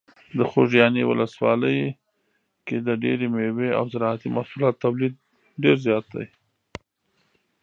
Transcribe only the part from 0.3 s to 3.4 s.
د خوږیاڼي ولسوالۍ کې د ډیری